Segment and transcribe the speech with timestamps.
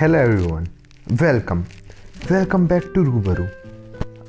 [0.00, 0.66] Hello everyone
[1.12, 1.60] welcome
[2.32, 3.44] welcome back to Rubaru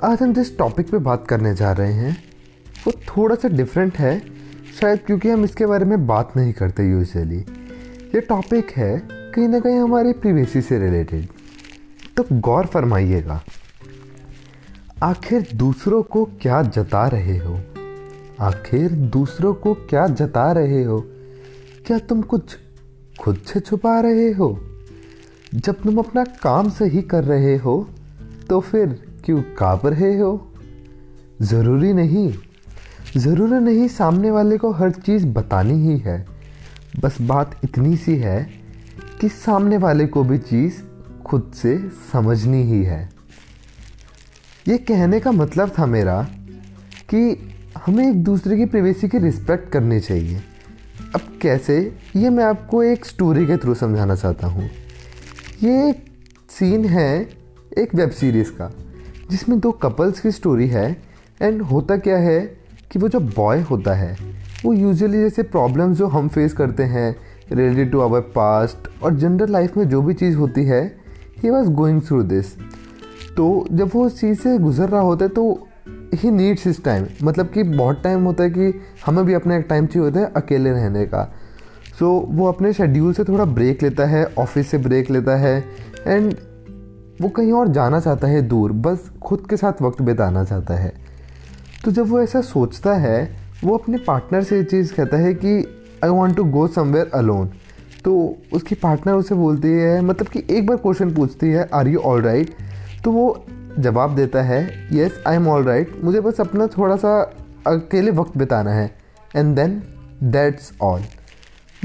[0.03, 2.23] आज हम जिस टॉपिक पे बात करने जा रहे हैं,
[2.87, 4.19] वो थोड़ा सा डिफरेंट है,
[4.81, 7.39] शायद क्योंकि हम इसके बारे में बात नहीं करते यूजुअली
[8.15, 11.27] ये टॉपिक है, कहीं ना कहीं हमारी प्रीवेसी से रिलेटेड
[12.17, 13.43] तो गौर फरमाइएगा,
[15.03, 17.59] आखिर दूसरों को क्या जता रहे हो?
[18.41, 21.03] आखिर दूसरों को क्या जता रहे हो?
[21.85, 22.57] क्या तुम कुछ
[23.19, 24.59] खुद से छुपा रहे हो?
[25.55, 27.89] जब तुम अपना काम सही कर रहे हो
[28.49, 28.87] तो फिर
[29.25, 30.51] क्यों काँप रहे हो?
[31.41, 32.33] ज़रूरी नहीं।
[33.17, 36.25] ज़रूरी नहीं सामने वाले को हर चीज़ बतानी ही है।
[36.99, 38.49] बस बात इतनी सी है
[39.21, 40.81] कि सामने वाले को भी चीज़
[41.23, 43.09] खुद से समझनी ही है।
[44.67, 46.23] ये कहने का मतलब था मेरा
[47.09, 47.49] कि
[47.85, 50.41] हमें एक दूसरे की प्रिवेसी की रिस्पेक्ट करनी चाहिए।
[51.15, 51.97] अब कैसे?
[52.15, 54.69] ये मैं आपको एक स्टोरी के थ्रू समझाना चाहता हूँ।
[55.63, 55.91] ये
[56.49, 57.29] सीन है
[57.77, 58.71] एक वेब सीरीज़ का,
[59.29, 60.97] जिसमें दो कपल्स की स्टोरी है
[61.41, 62.39] एंड होता क्या है
[62.91, 64.17] कि वो जो बॉय होता है,
[64.65, 67.15] वो यूजुअली जैसे प्रॉब्लम्स जो हम फेस करते हैं
[67.51, 70.83] रिलेटेड टू आवर पास्ट और जनरल लाइफ में जो भी चीज़ होती है
[71.37, 72.55] he was going through this
[73.37, 75.67] तो जब वो उस चीज़ से गुजर रहा होता है तो
[76.13, 79.65] ही नीड्स इस टाइम मतलब कि बहुत टाइम होता है कि हमें भी अपना एक
[79.69, 81.33] टाइम चाहिए होता है अकेले रहने का।
[81.99, 85.65] सो so, वो अपने शेड्यूल से थोड़ा ब्रेक लेता है ऑफ़िस से ब्रेक लेता है
[86.07, 86.35] एंड
[87.21, 90.93] वो कहीं और जाना चाहता है दूर बस खुद के साथ वक्त बिताना चाहता है।
[91.85, 95.57] तो जब वो ऐसा सोचता है वो अपने पार्टनर से ये चीज़ कहता है कि
[96.03, 97.49] I want to go somewhere alone
[98.03, 101.99] तो उसकी पार्टनर उसे बोलती है मतलब कि एक बार क्वेश्चन पूछती है आर यू
[101.99, 102.49] ऑल राइट
[103.03, 103.45] तो वो
[103.79, 107.21] जवाब देता है yes I am all right मुझे बस अपना थोड़ा सा
[107.67, 108.91] अकेले वक्त बिताना है.
[109.35, 109.83] एंड देन
[110.23, 111.01] दैट्स ऑल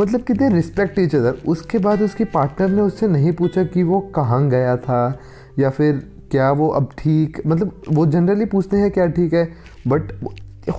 [0.02, 3.82] मतलब कि दे रिस्पेक्ट ईच अदर उसके बाद उसकी पार्टनर ने उससे नहीं पूछा कि
[3.82, 5.18] वो कहाँ गया था,
[5.58, 5.92] या फिर
[6.30, 9.44] क्या वो अब ठीक मतलब वो जनरली पूछते हैं क्या ठीक है
[9.88, 10.12] बट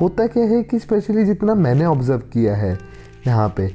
[0.01, 2.77] होता क्या है कि स्पेशली जितना मैंने ऑब्ज़र्व किया है
[3.27, 3.69] यहाँ पे,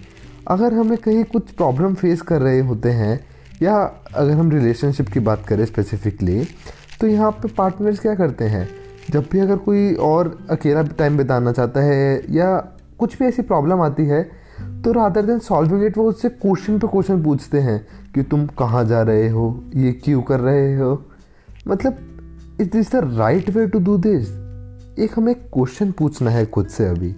[0.48, 3.20] अगर हमें कहीं कुछ प्रॉब्लम फेस कर रहे होते हैं,
[3.62, 3.76] या
[4.14, 6.44] अगर हम रिलेशनशिप की बात करें स्पेसिफिकली
[7.00, 8.68] तो यहाँ पे पार्टनर्स क्या करते हैं?
[9.10, 12.56] जब भी अगर कोई और अकेला टाइम बिताना चाहता है, या
[12.98, 14.22] कुछ भी ऐसी प्रॉब्लम आती है
[14.84, 18.84] तो रादर देन सॉल्विंग इट वो उससे क्वेश्चन पे क्वेश्चन पूछते हैं कि तुम कहाँ
[18.84, 19.64] जा रहे हो?
[19.74, 21.04] ये क्यों कर रहे हो?
[21.68, 21.96] मतलब
[22.60, 24.28] is this the right way to do this
[24.98, 27.12] एक हमें क्वेश्चन पूछना है खुद से अभी।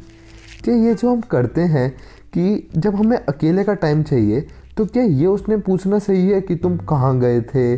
[0.65, 1.91] कि ये जो हम करते हैं
[2.33, 4.47] कि जब हमें अकेले का टाइम चाहिए
[4.77, 7.75] तो क्या ये उसने पूछना सही है कि तुम कहाँ गए थे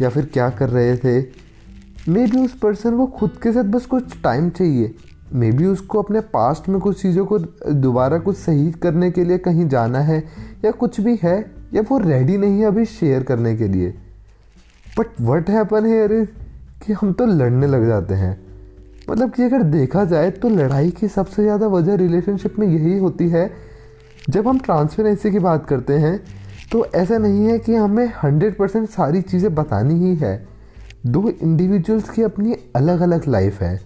[0.00, 1.46] या फिर क्या कर रहे थे?
[2.08, 4.94] मे बी उस पर्सन को खुद के साथ बस कुछ टाइम चाहिए।
[5.34, 9.38] मे बी उसको अपने पास्ट में कुछ चीज़ों को दोबारा कुछ सही करने के लिए
[9.38, 10.22] कहीं जाना है,
[10.64, 11.38] या कुछ भी है,
[11.74, 13.94] या वो रेडी नहीं है अभी शेयर करने के लिए।
[14.98, 16.24] बट वट हैपन है अरे
[16.82, 18.38] कि हम तो लड़ने लग जाते हैं।
[19.10, 23.28] मतलब कि अगर देखा जाए तो लड़ाई की सबसे ज़्यादा वजह रिलेशनशिप में यही होती
[23.28, 23.50] है।
[24.30, 26.18] जब हम ट्रांसपेरेंसी की बात करते हैं
[26.72, 30.46] तो ऐसा नहीं है कि हमें हंड्रेड परसेंट सारी चीज़ें बतानी ही है।
[31.06, 33.78] दो इंडिविजुअल्स की अपनी अलग अलग लाइफ है।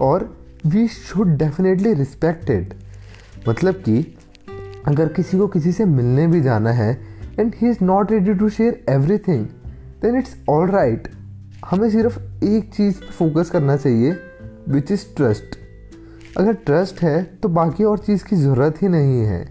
[0.00, 0.24] और
[0.66, 2.74] वी शुड डेफिनेटली रिस्पेक्टेड
[3.48, 3.98] मतलब कि
[4.86, 6.92] अगर किसी को किसी से मिलने भी जाना है
[7.38, 8.84] and he is not ready to share
[9.18, 9.44] everything
[10.02, 11.08] then it's all right
[11.70, 14.16] हमें सिर्फ़ एक चीज़ पर फोकस करना चाहिए
[14.68, 15.58] विच इज़ ट्रस्ट
[16.38, 19.44] अगर ट्रस्ट है तो बाकी और चीज़ की ज़रूरत ही नहीं है।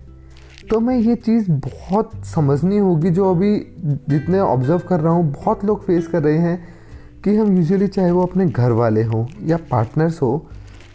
[0.70, 3.56] तो मैं ये चीज़ बहुत समझनी होगी, जो अभी
[4.10, 6.68] जितने ऑब्ज़र्व कर रहा हूँ, बहुत लोग फेस कर रहे हैं,
[7.24, 10.48] कि हम यूजुअली चाहे वो अपने घर वाले हों या पार्टनर्स हो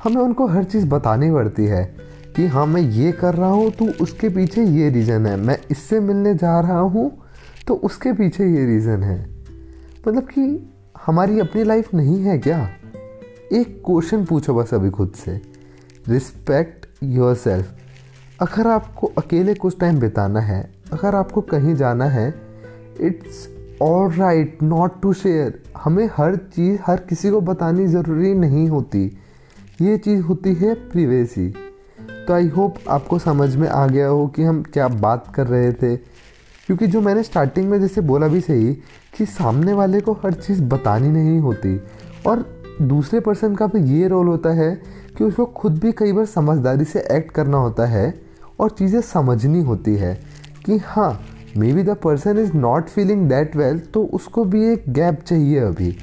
[0.06, 1.84] हमें उनको हर चीज़ बतानी पड़ती है
[2.36, 5.98] कि हाँ मैं ये कर रहा हूँ तो उसके पीछे ये रीज़न है। मैं इससे
[6.00, 7.10] मिलने जा रहा हूँ
[7.66, 9.18] तो उसके पीछे ये रीज़न है।
[10.08, 10.44] मतलब कि
[11.06, 12.58] हमारी अपनी लाइफ नहीं है क्या?
[13.52, 15.40] एक क्वेश्चन पूछो बस अभी खुद से।
[16.08, 17.74] रिस्पेक्ट योर सेल्फ
[18.40, 20.62] अगर आपको अकेले कुछ टाइम बिताना है,
[20.92, 22.28] अगर आपको कहीं जाना है
[23.00, 23.48] it's
[23.82, 29.10] all right not to share हमें हर चीज़, हर किसी को बतानी ज़रूरी नहीं होती।
[29.82, 31.48] ये चीज़ होती है प्रिवेसी
[32.26, 35.72] तो आई होप आपको समझ में आ गया हो कि हम क्या बात कर रहे
[35.72, 35.96] थे।
[36.66, 38.72] क्योंकि जो मैंने स्टार्टिंग में जैसे बोला भी सही,
[39.18, 41.80] कि सामने वाले को हर चीज़ बतानी नहीं होती।
[42.26, 42.44] और
[42.82, 44.82] दूसरे पर्सन का भी ये रोल होता है
[45.18, 48.22] कि उसको खुद भी कई बार समझदारी से एक्ट करना होता है
[48.60, 50.14] और चीज़ें समझनी होती है
[50.64, 51.20] कि हाँ
[51.72, 55.96] maybe the person is not feeling that well तो उसको भी एक गैप चाहिए अभी।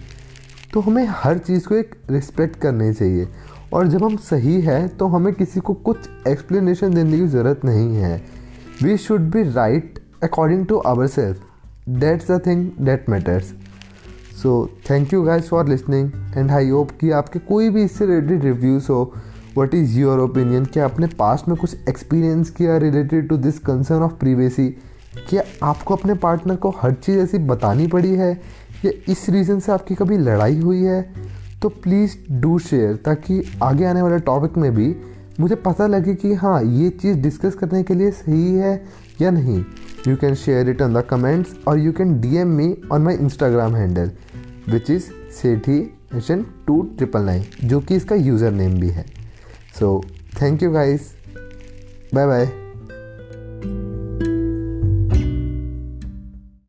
[0.73, 3.27] तो हमें हर चीज़ को एक रिस्पेक्ट करनी चाहिए।
[3.73, 5.97] और जब हम सही है तो हमें किसी को कुछ
[6.27, 8.21] एक्सप्लेनेशन देने की ज़रूरत नहीं है।
[8.83, 11.41] We should be right according to our self
[11.89, 13.53] that's the thing that matters
[14.41, 18.43] so thank you guys for listening and I hope कि आपके कोई भी इससे रिलेटेड
[18.43, 19.13] रिव्यूज़ हो।
[19.57, 24.01] वट इज़ योर ओपिनियन क्या आपने पास्ट में कुछ एक्सपीरियंस किया related to this concern
[24.01, 24.69] of privacy
[25.29, 28.31] क्या आपको अपने पार्टनर को हर चीज़ ऐसी बतानी पड़ी है?
[28.85, 31.13] या इस रीज़न से आपकी कभी लड़ाई हुई है?
[31.63, 34.95] तो प्लीज़ डू शेयर ताकि आगे आने वाले टॉपिक में भी
[35.39, 38.73] मुझे पता लगे कि हाँ ये चीज़ डिस्कस करने के लिए सही है
[39.21, 39.57] या नहीं।
[40.07, 43.15] You can share it on the comments और you can D M me on my
[43.15, 44.11] Instagram handle
[44.69, 45.09] which is
[45.41, 45.79] Sethi
[46.15, 49.05] Ashan two triple nine जो कि इसका यूज़र नेम भी है।
[49.79, 50.01] So
[50.41, 51.11] thank you guys
[52.13, 52.45] bye bye